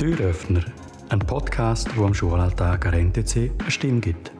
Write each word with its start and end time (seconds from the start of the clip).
Türöffner, 0.00 0.64
ein 1.10 1.18
Podcast, 1.18 1.94
wo 1.94 2.06
am 2.06 2.14
Schulalltag 2.14 2.86
an 2.86 3.12
NTC 3.12 3.50
eine 3.58 3.70
Stimme 3.70 4.00
gibt. 4.00 4.32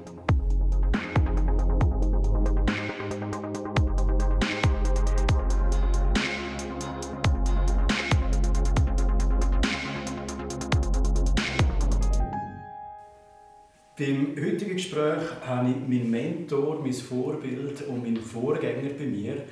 Beim 13.98 14.34
heutigen 14.42 14.76
Gespräch 14.76 15.20
habe 15.44 15.68
ich 15.68 15.76
meinen 15.76 16.10
Mentor, 16.10 16.80
mein 16.80 16.94
Vorbild 16.94 17.82
und 17.82 18.02
meinen 18.02 18.16
Vorgänger 18.16 18.94
bei 18.98 19.04
mir. 19.04 19.44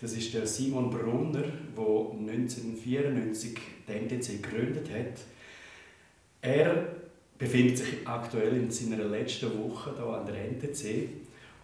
Das 0.00 0.12
ist 0.12 0.32
der 0.32 0.46
Simon 0.46 0.90
Brunner, 0.90 1.42
der 1.42 2.34
1994 2.34 3.58
den 3.88 4.04
NTC 4.04 4.40
gegründet 4.40 4.88
hat. 4.92 5.35
Er 6.46 6.86
befindet 7.38 7.78
sich 7.78 8.06
aktuell 8.06 8.56
in 8.56 8.70
seiner 8.70 9.02
letzten 9.02 9.50
Woche 9.58 9.92
hier 9.96 10.06
an 10.06 10.26
der 10.26 10.36
NTC. 10.36 11.08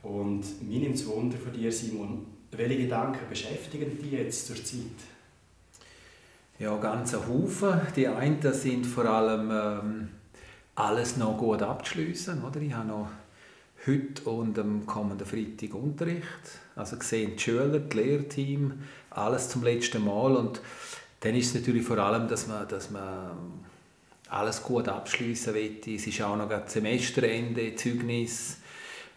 Und 0.02 0.42
mir 0.68 0.80
nimmt 0.80 0.96
es 0.96 1.06
Wunder 1.06 1.38
von 1.38 1.52
dir, 1.52 1.70
Simon, 1.70 2.26
welche 2.50 2.78
Gedanken 2.78 3.28
beschäftigen 3.30 3.96
dich 3.96 4.10
jetzt 4.10 4.48
zur 4.48 4.56
Zeit? 4.56 4.98
Ja, 6.58 6.76
ganz 6.78 7.14
ein 7.14 7.20
Haufen. 7.28 7.80
Die 7.94 8.08
einen 8.08 8.52
sind 8.52 8.84
vor 8.84 9.04
allem 9.04 9.50
ähm, 9.52 10.08
alles 10.74 11.16
noch 11.16 11.38
gut 11.38 11.62
abzuschliessen. 11.62 12.42
Oder? 12.42 12.60
Ich 12.60 12.72
habe 12.72 12.88
noch 12.88 13.08
heute 13.86 14.28
und 14.30 14.58
am 14.58 14.84
kommenden 14.84 15.28
Freitag 15.28 15.74
Unterricht. 15.74 16.58
Also 16.74 16.96
sehen 16.98 17.36
die 17.36 17.38
Schüler, 17.38 17.78
das 17.78 17.94
Lehrteam, 17.94 18.82
alles 19.10 19.48
zum 19.48 19.62
letzten 19.62 20.04
Mal. 20.04 20.34
Und 20.34 20.60
dann 21.20 21.36
ist 21.36 21.50
es 21.50 21.54
natürlich 21.54 21.86
vor 21.86 21.98
allem, 21.98 22.26
dass 22.26 22.48
man, 22.48 22.66
dass 22.66 22.90
man 22.90 23.62
alles 24.32 24.62
gut 24.62 24.88
abschließen 24.88 25.54
will. 25.54 25.80
Es 25.86 26.06
ist 26.06 26.22
auch 26.22 26.36
noch 26.36 26.48
das 26.48 26.72
Semesterende, 26.72 27.74
Zeugnis, 27.74 28.58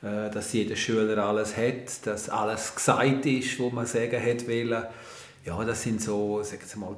äh, 0.01 0.29
dass 0.29 0.53
jeder 0.53 0.75
Schüler 0.75 1.17
alles 1.25 1.55
hat, 1.55 2.05
dass 2.05 2.29
alles 2.29 2.75
gesagt 2.75 3.25
ist, 3.25 3.59
was 3.59 3.71
man 3.71 3.85
sagen 3.85 4.21
hat 4.21 4.47
wollen. 4.47 4.83
Ja, 5.45 5.63
das 5.63 5.83
sind 5.83 6.01
so, 6.01 6.43
sagen 6.43 6.63
Sie 6.65 6.79
mal, 6.79 6.95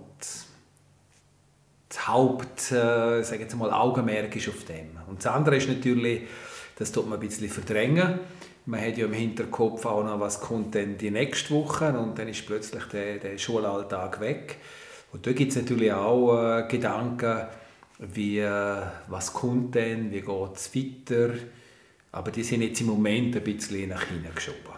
das 1.89 2.07
Haupt, 2.07 2.71
äh, 2.71 3.21
sagen 3.23 3.45
Sie 3.47 3.55
mal, 3.55 3.71
Augenmerk 3.71 4.35
ist 4.35 4.49
auf 4.49 4.63
dem. 4.65 4.97
Und 5.07 5.23
das 5.23 5.31
andere 5.31 5.57
ist 5.57 5.69
natürlich, 5.69 6.23
das 6.77 6.91
tut 6.91 7.07
man 7.07 7.19
ein 7.19 7.27
bisschen 7.27 7.49
verdrängen. 7.49 8.19
Man 8.65 8.81
hat 8.81 8.97
ja 8.97 9.05
im 9.05 9.13
Hinterkopf 9.13 9.85
auch 9.85 10.03
noch, 10.03 10.19
was 10.19 10.41
kommt 10.41 10.75
denn 10.75 10.97
die 10.97 11.11
nächste 11.11 11.53
Woche 11.53 11.97
und 11.97 12.19
dann 12.19 12.27
ist 12.27 12.45
plötzlich 12.45 12.83
der, 12.85 13.17
der 13.17 13.37
Schulalltag 13.37 14.19
weg. 14.19 14.57
Und 15.13 15.25
da 15.25 15.31
gibt 15.31 15.51
es 15.51 15.57
natürlich 15.57 15.93
auch 15.93 16.57
äh, 16.57 16.67
Gedanken, 16.67 17.47
wie, 17.99 18.41
was 18.41 19.33
kommt 19.33 19.75
denn, 19.75 20.11
wie 20.11 20.21
geht 20.21 20.55
es 20.55 20.75
weiter. 20.75 21.33
Aber 22.11 22.31
die 22.31 22.43
sind 22.43 22.61
jetzt 22.61 22.81
im 22.81 22.87
Moment 22.87 23.35
ein 23.35 23.43
bisschen 23.43 23.89
nach 23.89 24.03
hinten 24.03 24.33
geschoben. 24.33 24.77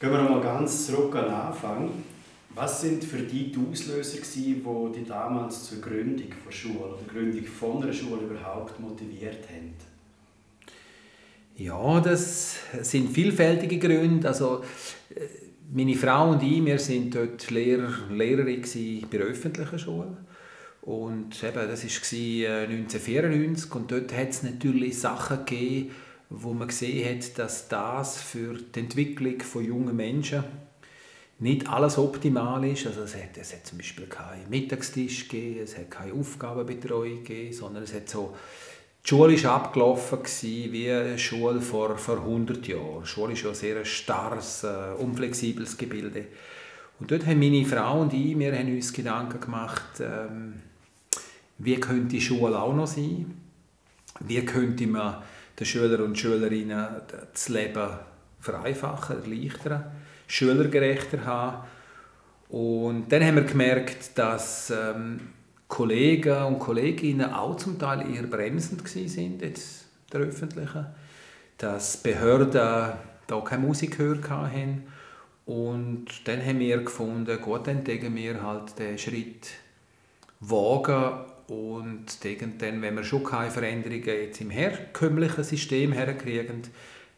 Gehen 0.00 0.10
wir 0.10 0.22
nochmal 0.22 0.40
ganz 0.40 0.86
zurück 0.86 1.14
an 1.16 1.24
den 1.24 1.34
Anfang. 1.34 1.90
Was 2.54 2.80
sind 2.80 3.04
für 3.04 3.18
dich 3.18 3.52
die 3.52 3.58
Auslöser, 3.70 4.18
die 4.18 4.62
dich 4.94 5.08
damals 5.08 5.64
zur 5.64 5.80
Gründung 5.80 6.28
der 6.44 6.52
Schule 6.52 6.78
oder 6.78 6.96
der 6.96 7.12
Gründung 7.12 7.44
von 7.44 7.82
einer 7.82 7.92
Schule 7.92 8.22
überhaupt 8.22 8.78
motiviert 8.80 9.48
haben? 9.48 9.74
Ja, 11.56 12.00
das 12.00 12.56
sind 12.82 13.10
vielfältige 13.10 13.78
Gründe. 13.78 14.28
Also, 14.28 14.62
äh, 15.14 15.20
meine 15.72 15.96
Frau 15.96 16.30
und 16.30 16.42
ich, 16.42 16.64
wir 16.64 16.78
sind 16.78 17.14
dort 17.14 17.50
Lehrer, 17.50 17.92
Lehrerin 18.10 18.62
bei 19.10 19.18
der 19.18 19.26
öffentlichen 19.26 19.78
Schule. 19.78 20.16
Und 20.88 21.44
eben, 21.44 21.68
das 21.68 21.84
war 21.84 22.60
1994 22.62 23.74
und 23.74 23.92
dort 23.92 24.10
hat 24.16 24.30
es 24.30 24.42
natürlich 24.42 24.98
Sachen 24.98 25.44
gegeben, 25.44 25.90
wo 26.30 26.54
man 26.54 26.68
gesehen 26.68 27.06
hat, 27.06 27.38
dass 27.38 27.68
das 27.68 28.22
für 28.22 28.54
die 28.54 28.80
Entwicklung 28.80 29.38
von 29.42 29.62
jungen 29.62 29.94
Menschen 29.94 30.44
nicht 31.40 31.68
alles 31.68 31.98
optimal 31.98 32.64
ist. 32.64 32.86
Also 32.86 33.02
es 33.02 33.14
hat, 33.16 33.36
es 33.36 33.52
hat 33.52 33.66
zum 33.66 33.76
Beispiel 33.76 34.06
keinen 34.06 34.48
Mittagstisch 34.48 35.28
gegeben, 35.28 35.60
es 35.62 35.76
hat 35.76 35.90
keine 35.90 36.14
Aufgabenbetreuung 36.14 37.22
gegeben, 37.22 37.52
sondern 37.52 37.82
es 37.82 37.92
hat 37.92 38.08
so 38.08 38.34
die 39.04 39.08
Schule 39.10 39.44
war 39.44 39.56
abgelaufen 39.56 40.20
wie 40.40 40.90
eine 40.90 41.18
Schule 41.18 41.60
vor, 41.60 41.98
vor 41.98 42.16
100 42.16 42.66
Jahren. 42.66 43.02
Die 43.02 43.06
Schule 43.06 43.34
ist 43.34 43.42
ja 43.42 43.50
ein 43.50 43.54
sehr 43.54 43.84
starres, 43.84 44.64
äh, 44.64 44.94
unflexibles 44.98 45.76
Gebilde. 45.76 46.28
Und 46.98 47.10
dort 47.10 47.26
haben 47.26 47.40
meine 47.40 47.66
Frau 47.66 48.00
und 48.00 48.14
ich, 48.14 48.38
wir 48.38 48.56
haben 48.56 48.74
uns 48.74 48.90
Gedanken 48.90 49.38
gemacht, 49.38 50.00
ähm, 50.00 50.62
wie 51.58 51.76
könnte 51.76 52.08
die 52.08 52.20
Schule 52.20 52.58
auch 52.58 52.74
noch 52.74 52.86
sein? 52.86 53.34
Wie 54.20 54.44
könnte 54.44 54.86
man 54.86 55.22
den 55.58 55.66
Schülern 55.66 56.02
und 56.02 56.18
Schülerinnen 56.18 56.86
das 57.32 57.48
Leben 57.48 57.88
vereinfachen, 58.40 59.22
erleichtern, 59.22 59.84
schülergerechter 60.26 61.24
haben? 61.24 61.66
Und 62.48 63.12
dann 63.12 63.24
haben 63.24 63.36
wir 63.36 63.42
gemerkt, 63.42 64.16
dass 64.16 64.70
ähm, 64.70 65.20
Kollegen 65.66 66.44
und 66.44 66.58
Kolleginnen 66.58 67.32
auch 67.32 67.56
zum 67.56 67.78
Teil 67.78 68.10
eher 68.10 68.22
bremsend 68.22 68.88
sind 68.88 69.42
jetzt 69.42 69.86
der 70.12 70.20
öffentlichen, 70.20 70.86
dass 71.58 71.98
Behörden 71.98 72.50
da 73.26 73.40
keine 73.44 73.66
Musikhör 73.66 74.18
hatten. 74.28 74.84
Und 75.44 76.06
dann 76.24 76.44
haben 76.44 76.60
wir 76.60 76.78
gefunden, 76.78 77.40
gut, 77.40 77.66
dann 77.66 77.84
wir 78.14 78.42
halt 78.42 78.78
den 78.78 78.96
Schritt 78.96 79.50
wagen 80.40 81.26
und 81.48 82.04
dann, 82.24 82.82
wenn 82.82 82.94
wir 82.94 83.04
schon 83.04 83.24
keine 83.24 83.50
Veränderungen 83.50 84.04
jetzt 84.04 84.40
im 84.40 84.50
herkömmlichen 84.50 85.44
System 85.44 85.92
herkriegen, 85.92 86.62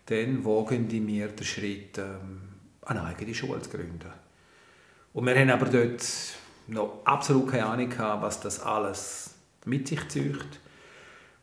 dann 0.06 0.44
wagen 0.44 0.86
die 0.88 1.00
mir 1.00 1.28
den 1.28 1.44
Schritt, 1.44 1.98
ähm, 1.98 2.40
eine 2.82 3.02
eigene 3.04 3.34
Schule 3.34 3.60
zu 3.60 3.70
gründen. 3.70 4.12
Und 5.12 5.26
wir 5.26 5.36
haben 5.36 5.50
aber 5.50 5.66
dort 5.66 6.06
noch 6.68 7.00
absolut 7.04 7.50
keine 7.50 7.66
Ahnung 7.66 7.90
gehabt, 7.90 8.22
was 8.22 8.40
das 8.40 8.60
alles 8.60 9.34
mit 9.64 9.88
sich 9.88 10.08
zieht. 10.08 10.60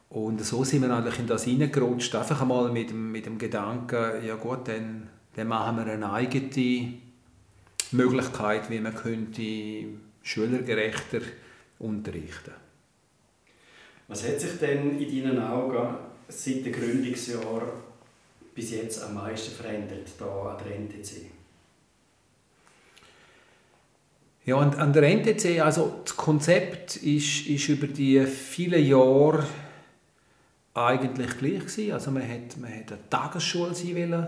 Und 0.10 0.44
so 0.44 0.64
sind 0.64 0.84
wir 0.84 0.96
eigentlich 0.96 1.20
in 1.20 1.28
das 1.28 1.44
hineingerutscht, 1.44 2.16
einfach 2.16 2.42
einmal 2.42 2.72
mit 2.72 2.90
dem, 2.90 3.12
mit 3.12 3.26
dem 3.26 3.38
Gedanken, 3.38 4.26
ja 4.26 4.36
gut, 4.36 4.70
dann, 4.70 5.10
dann 5.36 5.48
machen 5.48 5.78
wir 5.78 5.92
eine 5.92 6.14
eigene 6.14 6.94
Möglichkeit, 7.92 8.70
wie 8.70 8.80
man 8.80 8.96
könnte 8.96 9.42
schülergerechter 10.24 11.20
unterrichten 11.80 12.32
könnte. 12.46 12.67
Was 14.08 14.26
hat 14.26 14.40
sich 14.40 14.58
denn 14.60 15.00
in 15.00 15.24
deinen 15.24 15.42
Augen 15.42 15.96
seit 16.30 16.66
dem 16.66 16.74
Gründungsjahr 16.74 17.64
bis 18.56 18.72
jetzt 18.72 19.04
am 19.04 19.16
meisten 19.16 19.54
verändert 19.54 20.08
hier 20.18 20.28
an 20.28 20.58
der 20.64 20.80
NTC? 20.80 21.32
Ja, 24.46 24.56
und 24.56 24.78
an 24.78 24.94
der 24.94 25.04
NTC, 25.04 25.60
also 25.60 26.02
das 26.06 26.16
Konzept 26.16 26.96
ist, 26.96 27.48
ist 27.48 27.68
über 27.68 27.88
die 27.88 28.26
vielen 28.26 28.86
Jahre 28.86 29.46
eigentlich 30.74 31.38
gleich 31.38 31.60
gewesen. 31.60 31.92
Also 31.92 32.12
man 32.12 32.24
hat, 32.24 32.58
man 32.58 32.72
hat 32.74 32.92
eine 32.94 33.10
Tagesschule 33.10 33.76
sein 33.76 33.96
wollen. 33.96 34.28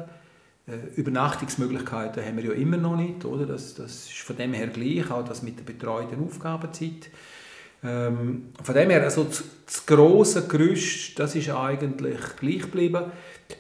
Äh, 0.68 1.00
Übernachtungsmöglichkeiten 1.00 2.26
haben 2.26 2.36
wir 2.36 2.44
ja 2.44 2.52
immer 2.52 2.76
noch 2.76 2.98
nicht, 2.98 3.24
oder? 3.24 3.46
Das, 3.46 3.76
das 3.76 4.08
ist 4.08 4.20
von 4.20 4.36
dem 4.36 4.52
her 4.52 4.68
gleich, 4.68 5.10
auch 5.10 5.24
das 5.24 5.42
mit 5.42 5.58
der 5.58 5.64
betreuten 5.64 6.22
Aufgabenzeit. 6.22 7.10
Ähm, 7.84 8.50
von 8.62 8.76
dem 8.76 8.90
her, 8.90 9.04
also 9.04 9.24
das, 9.24 9.44
das 9.66 9.86
grosse 9.86 10.48
Gerüst, 10.48 11.18
das 11.18 11.36
ist 11.36 11.50
eigentlich 11.50 12.20
gleich 12.40 12.62
geblieben. 12.62 13.06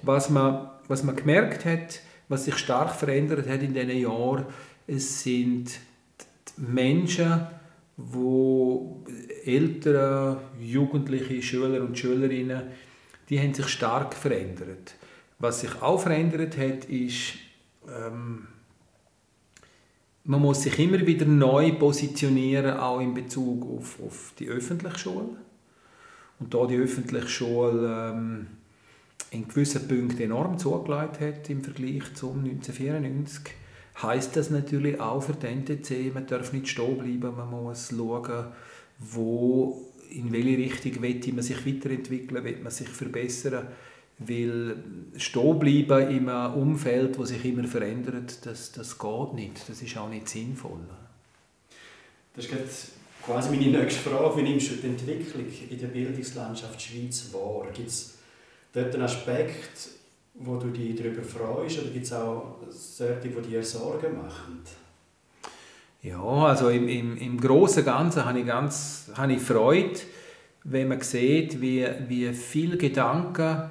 Was 0.01 0.29
man, 0.29 0.69
was 0.87 1.03
man 1.03 1.15
gemerkt 1.15 1.65
hat, 1.65 2.01
was 2.27 2.45
sich 2.45 2.57
stark 2.57 2.93
verändert 2.93 3.47
hat 3.47 3.61
in 3.61 3.73
diesen 3.73 3.97
Jahren, 3.97 4.45
es 4.87 5.23
sind 5.23 5.71
Menschen, 6.57 7.47
wo 7.97 9.03
Eltern, 9.45 10.37
Jugendliche, 10.59 11.41
Schüler 11.41 11.81
und 11.81 11.97
Schülerinnen, 11.97 12.63
die 13.29 13.39
haben 13.39 13.53
sich 13.53 13.67
stark 13.67 14.13
verändert. 14.13 14.95
Was 15.37 15.61
sich 15.61 15.81
auch 15.81 16.01
verändert 16.01 16.57
hat, 16.57 16.85
ist, 16.85 17.35
ähm, 17.87 18.47
man 20.29 20.43
muss 20.43 20.61
sich 20.61 20.77
immer 20.77 21.03
wieder 21.07 21.25
neu 21.25 21.71
positionieren, 21.71 22.77
auch 22.77 22.99
in 22.99 23.15
Bezug 23.15 23.65
auf, 23.65 23.99
auf 23.99 24.33
die 24.37 24.47
öffentliche 24.47 24.99
Schule. 24.99 25.37
Und 26.39 26.53
da 26.53 26.67
die 26.67 26.75
öffentliche 26.75 27.27
Schule 27.27 28.13
ähm, 28.13 28.47
in 29.31 29.47
gewissen 29.47 29.87
Punkten 29.87 30.21
enorm 30.21 30.59
zugelegt 30.59 31.19
hat 31.19 31.49
im 31.49 31.63
Vergleich 31.63 32.13
zum 32.13 32.43
1994, 32.43 33.55
heißt 34.03 34.35
das 34.35 34.51
natürlich 34.51 34.99
auch 34.99 35.21
für 35.21 35.33
den 35.33 35.63
NTC, 35.63 36.13
man 36.13 36.27
darf 36.27 36.53
nicht 36.53 36.67
stehen 36.67 36.99
bleiben, 36.99 37.35
man 37.35 37.49
muss 37.49 37.89
schauen, 37.89 38.45
wo, 38.99 39.81
in 40.11 40.31
welche 40.31 40.59
Richtung 40.59 41.01
will 41.01 41.33
man 41.33 41.41
sich 41.41 41.65
weiterentwickeln, 41.65 42.43
will 42.43 42.59
man 42.61 42.71
sich 42.71 42.89
verbessern, 42.89 43.65
weil 44.19 44.75
stehen 45.15 45.59
bleiben 45.59 46.09
in 46.09 46.29
einem 46.29 46.53
Umfeld, 46.53 47.17
das 47.17 47.29
sich 47.29 47.43
immer 47.45 47.67
verändert, 47.67 48.45
das, 48.45 48.71
das 48.71 48.97
geht 48.97 49.33
nicht, 49.33 49.67
das 49.67 49.81
ist 49.81 49.97
auch 49.97 50.09
nicht 50.09 50.27
sinnvoll. 50.27 50.81
Das 52.35 52.45
ist 52.45 52.91
quasi 53.25 53.49
meine 53.49 53.79
nächste 53.79 54.09
Frage, 54.09 54.37
wie 54.37 54.43
nimmst 54.43 54.71
du 54.71 54.75
die 54.75 54.87
Entwicklung 54.87 55.45
in 55.69 55.79
der 55.79 55.87
Bildungslandschaft 55.87 56.81
Schweiz 56.81 57.29
wahr? 57.31 57.67
Gibt 57.73 57.87
es 57.87 58.17
dort 58.73 58.93
einen 58.93 59.03
Aspekt, 59.03 59.89
wo 60.35 60.57
du 60.57 60.67
dich 60.67 60.95
darüber 60.95 61.23
freust 61.23 61.79
oder 61.79 61.89
gibt 61.89 62.05
es 62.05 62.13
auch 62.13 62.57
solche, 62.69 63.29
die 63.29 63.49
dir 63.49 63.63
Sorgen 63.63 64.17
machen? 64.17 64.61
Ja, 66.01 66.21
also 66.21 66.69
im, 66.69 66.87
im, 66.87 67.17
im 67.17 67.39
Großen 67.39 67.79
und 67.79 67.85
Ganzen 67.85 68.23
habe 68.23 68.39
ich, 68.39 68.45
ganz, 68.45 69.11
habe 69.15 69.33
ich 69.33 69.41
Freude, 69.41 69.99
wenn 70.63 70.87
man 70.87 71.01
sieht, 71.01 71.59
wie, 71.61 71.85
wie 72.07 72.33
viel 72.33 72.77
Gedanken 72.77 73.69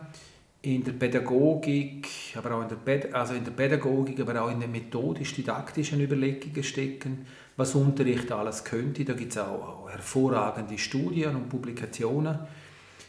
in 0.62 0.82
der 0.82 0.92
Pädagogik, 0.92 2.08
aber 2.34 2.56
auch 2.56 2.62
in 2.62 2.68
der, 2.68 3.14
also 3.14 3.34
in 3.34 3.44
der 3.44 3.52
Pädagogik, 3.52 4.18
aber 4.20 4.42
auch 4.42 4.50
in 4.50 4.60
den 4.60 4.72
methodisch-didaktischen 4.72 6.00
Überlegungen 6.00 6.64
stecken, 6.64 7.26
was 7.56 7.74
Unterricht 7.74 8.30
alles 8.32 8.64
könnte. 8.64 9.04
Da 9.04 9.12
gibt 9.12 9.32
es 9.32 9.38
auch, 9.38 9.84
auch 9.84 9.90
hervorragende 9.90 10.76
Studien 10.76 11.36
und 11.36 11.48
Publikationen, 11.48 12.38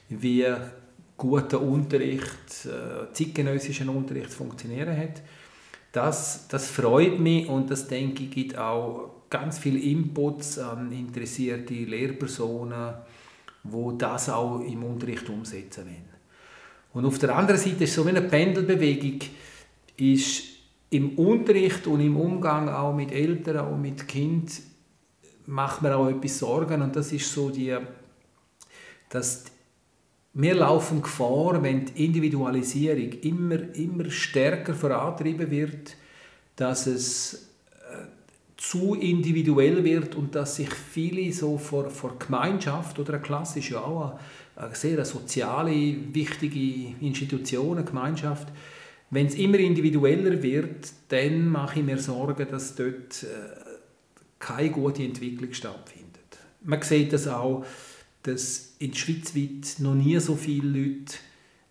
wie 0.09 0.45
guter 1.17 1.61
Unterricht, 1.61 2.65
äh, 2.65 3.11
zeitgenössischen 3.13 3.89
Unterricht 3.89 4.31
funktionieren 4.31 4.95
hat. 4.95 5.21
Das, 5.91 6.47
das 6.47 6.67
freut 6.67 7.19
mich 7.19 7.47
und 7.47 7.71
das 7.71 7.87
denke 7.87 8.23
ich 8.23 8.31
gibt 8.31 8.57
auch 8.57 9.23
ganz 9.29 9.57
viel 9.59 9.83
Inputs 9.91 10.59
an 10.59 10.91
interessierte 10.91 11.73
Lehrpersonen, 11.73 12.93
wo 13.63 13.91
das 13.91 14.29
auch 14.29 14.61
im 14.61 14.83
Unterricht 14.83 15.27
umsetzen 15.29 15.85
wollen. 15.85 16.18
Und 16.93 17.05
auf 17.05 17.19
der 17.19 17.35
anderen 17.35 17.59
Seite 17.59 17.83
ist 17.83 17.93
so 17.93 18.05
wie 18.05 18.09
eine 18.09 18.21
Pendelbewegung, 18.21 19.19
ist 19.97 20.43
im 20.89 21.17
Unterricht 21.17 21.85
und 21.87 21.99
im 21.99 22.17
Umgang 22.17 22.69
auch 22.69 22.95
mit 22.95 23.11
Eltern 23.11 23.67
und 23.67 23.81
mit 23.81 24.07
Kind 24.07 24.61
macht 25.45 25.81
man 25.81 25.93
auch 25.93 26.07
etwas 26.07 26.39
Sorgen. 26.39 26.81
Und 26.81 26.95
das 26.95 27.11
ist 27.11 27.31
so 27.31 27.49
die, 27.49 27.75
dass 29.09 29.45
wir 30.33 30.55
laufen 30.55 31.01
Gefahr, 31.01 31.61
wenn 31.61 31.85
die 31.85 32.05
Individualisierung 32.05 33.13
immer, 33.21 33.75
immer 33.75 34.09
stärker 34.09 34.73
vorantrieben 34.73 35.49
wird, 35.49 35.95
dass 36.55 36.87
es 36.87 37.49
äh, 37.91 38.05
zu 38.57 38.95
individuell 38.95 39.83
wird 39.83 40.15
und 40.15 40.35
dass 40.35 40.57
sich 40.57 40.69
viele 40.69 41.31
so 41.33 41.57
vor, 41.57 41.89
vor 41.89 42.17
Gemeinschaft 42.19 42.99
oder 42.99 43.13
eine 43.13 43.21
Klasse 43.21 43.59
ist 43.59 43.69
ja 43.69 43.79
auch 43.79 44.19
eine, 44.59 44.75
sehr 44.75 45.03
soziale, 45.05 45.95
wichtige 46.13 46.95
Institution, 47.01 47.77
eine 47.77 47.85
Gemeinschaft, 47.85 48.47
wenn 49.11 49.25
es 49.25 49.35
immer 49.35 49.57
individueller 49.57 50.41
wird, 50.43 50.91
dann 51.07 51.47
mache 51.47 51.79
ich 51.79 51.85
mir 51.85 51.97
Sorgen, 51.97 52.47
dass 52.49 52.75
dort 52.75 53.23
äh, 53.23 53.27
keine 54.37 54.69
gute 54.69 55.03
Entwicklung 55.03 55.51
stattfindet. 55.53 56.09
Man 56.63 56.81
sieht 56.81 57.13
das 57.13 57.27
auch, 57.27 57.65
dass 58.23 58.75
in 58.79 58.91
der 58.91 58.97
Schweiz 58.97 59.79
noch 59.79 59.95
nie 59.95 60.19
so 60.19 60.35
viele 60.35 60.67
Leute 60.67 61.15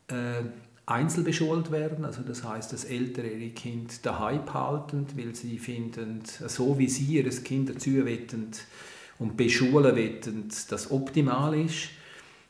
äh, 0.09 0.43
einzelbeschult 0.87 1.71
werden. 1.71 2.05
Also 2.05 2.23
das 2.23 2.43
heißt, 2.43 2.73
dass 2.73 2.85
Eltern 2.85 3.27
ihre 3.27 3.51
Kinder 3.51 3.95
daheim 4.03 4.45
behalten, 4.45 5.07
weil 5.15 5.35
sie 5.35 5.59
finden, 5.59 6.23
so 6.25 6.79
wie 6.79 6.89
sie 6.89 7.19
ihr 7.19 7.29
Kind 7.29 7.69
dazu 7.69 7.91
und 9.19 9.37
beschulen 9.37 9.97
wollen, 9.97 10.49
das 10.69 10.91
optimal 10.91 11.59
ist. 11.59 11.91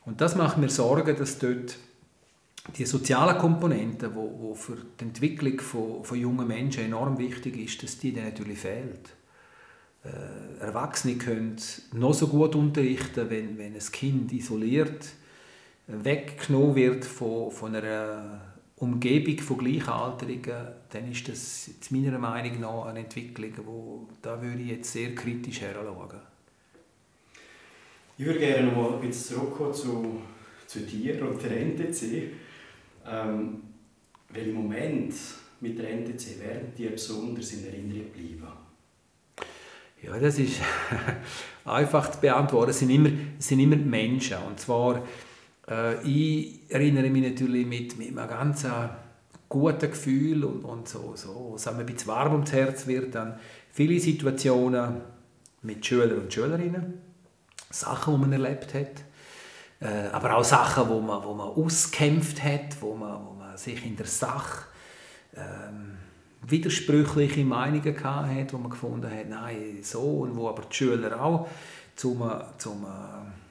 Und 0.09 0.19
das 0.21 0.35
macht 0.35 0.57
mir 0.57 0.69
Sorgen, 0.69 1.15
dass 1.15 1.37
dort 1.37 1.77
die 2.75 2.85
sozialen 2.85 3.37
Komponenten, 3.37 4.15
wo, 4.15 4.39
wo 4.39 4.55
für 4.55 4.75
die 4.99 5.03
Entwicklung 5.03 5.59
von, 5.59 6.03
von 6.03 6.19
jungen 6.19 6.47
Menschen 6.47 6.85
enorm 6.85 7.19
wichtig 7.19 7.55
ist, 7.57 7.83
dass 7.83 7.99
die 7.99 8.11
dann 8.11 8.23
natürlich 8.23 8.57
fehlt. 8.57 9.11
Äh, 10.03 10.63
Erwachsene 10.63 11.15
können 11.17 11.57
noch 11.93 12.15
so 12.15 12.27
gut 12.27 12.55
unterrichten, 12.55 13.29
wenn, 13.29 13.59
wenn 13.59 13.75
ein 13.75 13.91
Kind 13.91 14.33
isoliert 14.33 15.09
weggenommen 15.85 16.75
wird 16.75 17.05
von, 17.05 17.51
von 17.51 17.75
einer 17.75 18.41
Umgebung 18.77 19.37
von 19.37 19.59
Gleichaltrigen, 19.59 20.69
dann 20.89 21.11
ist 21.11 21.29
das 21.29 21.69
meiner 21.91 22.17
Meinung 22.17 22.61
nach 22.61 22.85
eine 22.85 23.01
Entwicklung, 23.01 23.51
wo 23.63 24.07
da 24.23 24.41
würde 24.41 24.59
ich 24.59 24.69
jetzt 24.69 24.91
sehr 24.91 25.13
kritisch 25.13 25.61
heranschauen. 25.61 26.19
Ich 28.19 28.25
würde 28.25 28.39
gerne 28.39 28.67
noch 28.67 28.75
mal 28.75 28.93
ein 28.95 28.99
bisschen 28.99 29.37
zurückkommen 29.37 29.73
zu, 29.73 30.21
zu 30.67 30.81
dir 30.81 31.25
und 31.25 31.41
der 31.41 31.51
NTC. 31.51 32.33
Ähm, 33.09 33.61
welche 34.27 34.51
Moment 34.51 35.13
mit 35.61 35.79
der 35.79 35.89
NTC 35.89 36.37
werden 36.41 36.73
dir 36.77 36.91
besonders 36.91 37.53
in 37.53 37.65
Erinnerung 37.65 38.11
bleiben? 38.11 38.43
Ja, 40.03 40.19
das 40.19 40.37
ist 40.37 40.59
einfach 41.63 42.11
zu 42.11 42.19
beantworten. 42.19 42.71
Es 42.71 42.79
sind 42.79 42.89
immer, 42.89 43.09
es 43.39 43.47
sind 43.47 43.61
immer 43.61 43.77
Menschen. 43.77 44.37
Und 44.45 44.59
zwar, 44.59 45.01
äh, 45.69 46.05
ich 46.05 46.59
erinnere 46.67 47.09
mich 47.09 47.23
natürlich 47.23 47.65
mit, 47.65 47.97
mit 47.97 48.09
einem 48.09 48.27
ganz 48.27 48.65
äh, 48.65 48.89
guten 49.47 49.91
Gefühl 49.91 50.43
und, 50.43 50.65
und 50.65 50.89
so, 50.89 51.13
so, 51.15 51.53
es 51.55 51.65
ein 51.69 51.85
bisschen 51.85 52.07
warm 52.07 52.33
ums 52.33 52.51
Herz 52.51 52.85
wird, 52.85 53.15
an 53.15 53.39
viele 53.71 53.97
Situationen 53.97 54.95
mit 55.61 55.85
Schülern 55.85 56.19
und 56.19 56.33
Schülerinnen, 56.33 57.08
Sachen, 57.69 58.13
die 58.13 58.19
man 58.19 58.31
erlebt 58.31 58.73
hat, 58.73 59.03
äh, 59.81 60.07
aber 60.11 60.37
auch 60.37 60.43
Sachen, 60.43 60.89
wo 60.89 60.99
man, 60.99 61.23
wo 61.23 61.33
man 61.33 61.47
auskämpft 61.47 62.43
hat, 62.43 62.81
wo 62.81 62.95
man, 62.95 63.25
wo 63.25 63.33
man 63.33 63.57
sich 63.57 63.85
in 63.85 63.95
der 63.95 64.07
Sache 64.07 64.65
ähm, 65.35 65.97
widersprüchliche 66.41 67.43
Meinungen 67.45 68.03
hatte, 68.03 68.53
wo 68.53 68.57
man 68.57 68.71
gefunden 68.71 69.09
hat, 69.09 69.29
nein, 69.29 69.79
so, 69.81 69.99
und 69.99 70.35
wo 70.35 70.49
aber 70.49 70.63
die 70.63 70.75
Schüler 70.75 71.21
auch 71.21 71.47
zum, 71.95 72.23
zum 72.57 72.85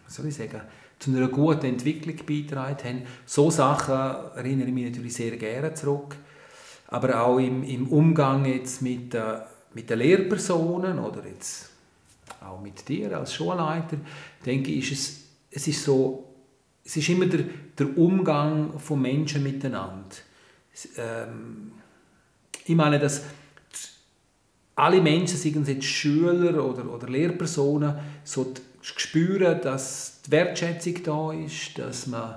soll 0.09 0.27
ich 0.27 0.37
sagen, 0.37 0.63
zu 0.99 1.11
einer 1.11 1.29
guten 1.29 1.67
Entwicklung 1.67 2.17
beigetragen 2.17 2.85
haben. 2.85 3.03
So 3.25 3.51
Sachen 3.51 3.95
erinnere 4.37 4.69
ich 4.69 4.75
mich 4.75 4.87
natürlich 4.87 5.15
sehr 5.15 5.37
gerne 5.37 5.75
zurück. 5.75 6.17
Aber 6.89 7.23
auch 7.23 7.39
im, 7.39 7.63
im 7.63 7.89
Umgang 7.89 8.47
jetzt 8.47 8.83
mit, 8.83 9.15
äh, 9.15 9.41
mit 9.75 9.91
den 9.91 9.99
Lehrpersonen 9.99 10.99
oder 10.99 11.25
jetzt 11.27 11.71
auch 12.41 12.61
mit 12.61 12.89
dir 12.89 13.17
als 13.19 13.35
Schulleiter, 13.35 13.97
denke 14.45 14.71
ich, 14.71 14.93
ist 14.93 15.01
es, 15.01 15.25
es 15.51 15.69
ist 15.69 15.85
so, 15.85 16.25
es 16.85 16.97
ist 16.97 17.09
immer 17.09 17.27
der, 17.27 17.45
der 17.79 17.97
Umgang 17.99 18.79
von 18.79 19.01
Menschen 19.01 19.43
miteinander. 19.43 20.17
Ähm, 20.97 21.73
ich 22.65 22.77
meine, 22.77 22.99
dass 22.99 23.23
alle 24.75 25.01
Menschen, 25.01 25.37
seien 25.37 25.63
es 25.63 25.69
jetzt 25.69 25.85
Schüler 25.85 26.65
oder, 26.65 26.89
oder 26.89 27.09
Lehrpersonen, 27.09 27.99
so 28.23 28.55
spüren, 28.81 29.61
dass 29.61 30.23
die 30.27 30.31
Wertschätzung 30.31 31.03
da 31.03 31.33
ist, 31.33 31.79
dass 31.79 32.07
man 32.07 32.37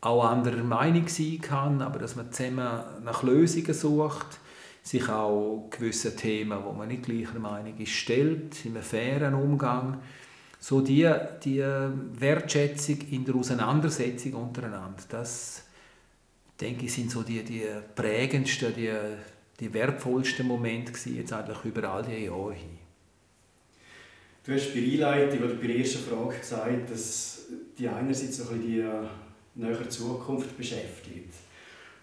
auch 0.00 0.24
anderer 0.24 0.62
Meinung 0.62 1.08
sein 1.08 1.40
kann, 1.40 1.82
aber 1.82 1.98
dass 1.98 2.14
man 2.14 2.30
zusammen 2.30 2.82
nach 3.04 3.22
Lösungen 3.22 3.74
sucht, 3.74 4.38
sich 4.88 5.06
auch 5.08 5.68
gewisse 5.70 6.16
Themen, 6.16 6.64
wo 6.64 6.72
man 6.72 6.88
nicht 6.88 7.02
gleicher 7.02 7.38
Meinung 7.38 7.76
ist, 7.76 7.90
stellt, 7.90 8.56
einem 8.64 8.82
fairen 8.82 9.34
Umgang. 9.34 9.98
So 10.58 10.80
die, 10.80 11.08
die 11.44 11.60
Wertschätzung 11.60 12.98
in 13.10 13.24
der 13.24 13.34
Auseinandersetzung 13.34 14.32
untereinander, 14.32 15.02
das 15.10 15.64
denke 16.58 16.86
ich, 16.86 16.94
sind 16.94 17.10
so 17.10 17.22
die, 17.22 17.44
die 17.44 17.64
prägendsten, 17.94 18.74
die, 18.74 18.90
die 19.60 19.72
wertvollsten 19.74 20.46
Momente 20.46 20.92
jetzt 21.10 21.34
eigentlich 21.34 21.64
über 21.64 21.88
all 21.90 22.02
die 22.02 22.24
Jahre 22.24 22.54
hin. 22.54 22.78
Du 24.44 24.54
hast 24.54 24.72
bei 24.72 24.80
der 24.80 25.10
Einleitung 25.10 25.44
oder 25.44 25.54
bei 25.56 25.66
der 25.66 25.76
ersten 25.76 25.98
Frage 25.98 26.38
gesagt, 26.38 26.90
dass 26.90 27.46
die 27.78 27.86
einerseits 27.86 28.38
so 28.38 28.50
ein 28.50 28.62
die 28.62 28.80
äh, 28.80 29.06
nähere 29.54 29.88
Zukunft 29.90 30.56
beschäftigt. 30.56 31.34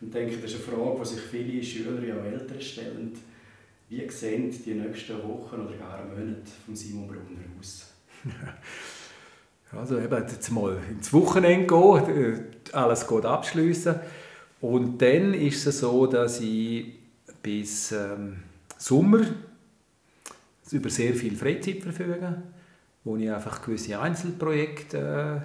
Und 0.06 0.14
denke, 0.14 0.38
das 0.38 0.52
ist 0.52 0.68
eine 0.68 0.78
Frage, 0.78 1.00
die 1.00 1.08
sich 1.08 1.20
viele 1.20 1.64
Schüler 1.64 1.98
und 1.98 2.26
Eltern 2.26 2.62
stellen. 2.62 3.12
Wie 3.90 4.08
sehen 4.08 4.54
die 4.64 4.76
nächsten 4.76 5.18
Wochen 5.24 5.62
oder 5.62 5.76
gar 5.78 6.06
Monate 6.06 6.44
von 6.64 6.76
Simon 6.76 7.08
Brunner 7.08 7.42
aus? 7.60 7.92
Also 9.72 10.00
eben 10.00 10.22
jetzt 10.22 10.50
mal 10.52 10.78
ins 10.90 11.12
Wochenende 11.12 11.68
gehen, 11.68 12.34
äh, 12.34 12.40
alles 12.72 13.06
gut 13.06 13.26
abschließen. 13.26 13.96
Und 14.62 15.02
dann 15.02 15.34
ist 15.34 15.66
es 15.66 15.80
so, 15.80 16.06
dass 16.06 16.40
ich 16.40 16.94
bis 17.42 17.92
ähm, 17.92 18.38
Sommer 18.78 19.26
über 20.72 20.90
sehr 20.90 21.14
viel 21.16 21.36
Freizeit 21.36 21.82
verfügen, 21.82 22.44
wo 23.04 23.18
ich 23.18 23.30
einfach 23.30 23.62
gewisse 23.64 24.00
Einzelprojekte 24.00 25.42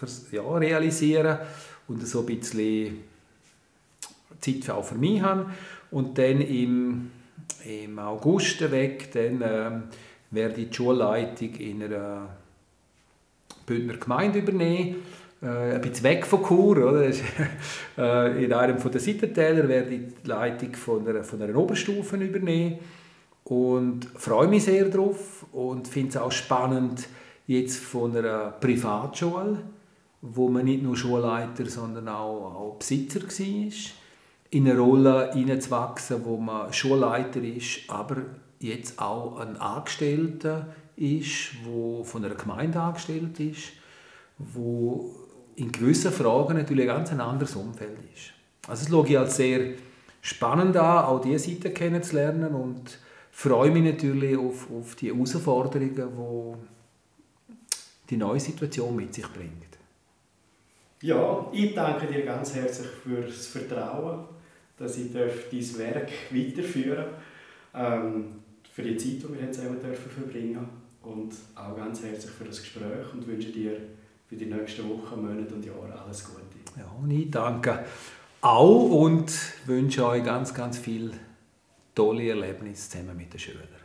äh, 0.00 0.36
ja, 0.36 0.42
realisiere 0.42 1.40
und 1.88 2.06
so 2.06 2.20
ein 2.20 2.26
bisschen 2.26 2.98
Zeit 4.40 4.70
auch 4.70 4.84
für 4.84 4.96
mich 4.96 5.22
habe. 5.22 5.50
Und 5.90 6.18
dann 6.18 6.40
im, 6.40 7.10
im 7.64 7.98
August 7.98 8.70
weg, 8.70 9.10
dann 9.12 9.42
äh, 9.42 9.70
werde 10.30 10.60
ich 10.60 10.70
die 10.70 10.74
Schulleitung 10.74 11.54
in 11.56 11.82
einer 11.82 12.28
Bündner 13.66 13.96
Gemeinde 13.96 14.38
übernehmen 14.38 14.96
äh, 15.42 15.74
ein 15.74 15.80
bisschen 15.80 16.04
weg 16.04 16.24
von 16.24 16.42
Chur. 16.44 16.76
Oder? 16.78 17.10
Äh, 17.98 18.44
in 18.46 18.54
einem 18.54 18.78
der 18.90 19.00
Seitentäler 19.02 19.68
werde 19.68 19.94
ich 19.94 20.00
die 20.24 20.26
Leitung 20.26 20.72
von 20.72 21.06
einer, 21.06 21.22
von 21.22 21.42
einer 21.42 21.54
Oberstufe 21.54 22.16
übernehmen 22.16 22.78
und 23.44 24.06
freue 24.14 24.48
mich 24.48 24.64
sehr 24.64 24.86
darauf 24.86 25.44
und 25.52 25.86
finde 25.88 26.08
es 26.08 26.16
auch 26.16 26.32
spannend, 26.32 27.06
jetzt 27.46 27.80
von 27.80 28.16
einer 28.16 28.52
Privatschule, 28.52 29.58
wo 30.22 30.48
man 30.48 30.64
nicht 30.64 30.82
nur 30.82 30.96
Schulleiter, 30.96 31.66
sondern 31.66 32.08
auch, 32.08 32.54
auch 32.54 32.76
Besitzer 32.78 33.20
war, 33.20 33.72
in 34.52 34.68
eine 34.68 34.78
Rolle 34.78 35.32
hineinzuwachsen, 35.32 36.24
wo 36.24 36.36
man 36.36 36.72
Schulleiter 36.72 37.40
ist, 37.42 37.88
aber 37.88 38.18
jetzt 38.60 39.00
auch 39.00 39.38
ein 39.38 39.56
Angestellter 39.56 40.68
ist, 40.94 41.64
wo 41.64 42.04
von 42.04 42.24
einer 42.24 42.34
Gemeinde 42.34 42.78
angestellt 42.78 43.40
ist, 43.40 43.72
wo 44.38 45.14
in 45.56 45.72
gewissen 45.72 46.12
Fragen 46.12 46.56
natürlich 46.56 46.88
ein 46.88 46.96
ganz 46.96 47.12
anderes 47.12 47.56
Umfeld 47.56 47.98
ist. 48.14 48.34
Also 48.68 48.84
das 48.84 48.90
schaue 48.90 49.08
ich 49.08 49.18
als 49.18 49.36
sehr 49.36 49.72
spannend 50.20 50.76
an, 50.76 51.06
auch 51.06 51.22
diese 51.22 51.50
Seite 51.50 51.70
kennenzulernen 51.70 52.54
und 52.54 52.98
freue 53.30 53.70
mich 53.70 53.84
natürlich 53.84 54.36
auf, 54.36 54.68
auf 54.70 54.94
die 54.96 55.12
Herausforderungen, 55.12 55.94
die 55.94 56.54
die 58.10 58.16
neue 58.18 58.38
Situation 58.38 58.94
mit 58.94 59.14
sich 59.14 59.26
bringt. 59.28 59.78
Ja, 61.00 61.46
ich 61.52 61.74
danke 61.74 62.06
dir 62.06 62.24
ganz 62.24 62.54
herzlich 62.54 62.86
für 63.02 63.22
das 63.22 63.46
Vertrauen, 63.46 64.24
dass 64.82 64.98
ich 64.98 65.12
dein 65.12 65.28
Werk 65.78 66.10
weiterführen 66.30 66.96
darf. 67.72 68.04
Ähm, 68.04 68.24
für 68.72 68.82
die 68.82 68.96
Zeit, 68.96 69.22
die 69.22 69.34
wir 69.34 69.40
jetzt 69.42 69.56
zusammen 69.56 69.80
dürfen 69.80 70.10
verbringen 70.10 70.68
und 71.02 71.32
auch 71.54 71.76
ganz 71.76 72.02
herzlich 72.02 72.30
für 72.30 72.44
das 72.44 72.60
Gespräch 72.60 73.12
und 73.12 73.26
wünsche 73.26 73.50
dir 73.50 73.76
für 74.28 74.36
die 74.36 74.46
nächsten 74.46 74.88
Wochen, 74.88 75.22
Monate 75.22 75.54
und 75.54 75.64
Jahre 75.64 76.02
alles 76.04 76.24
Gute. 76.24 76.42
Ja, 76.76 76.90
und 77.00 77.10
ich 77.10 77.30
danke 77.30 77.84
auch 78.40 78.90
und 78.90 79.32
wünsche 79.66 80.06
euch 80.06 80.24
ganz, 80.24 80.52
ganz 80.54 80.78
viel 80.78 81.12
tolle 81.94 82.30
Erlebnisse 82.30 82.90
zusammen 82.90 83.16
mit 83.16 83.32
den 83.32 83.38
Schülern. 83.38 83.81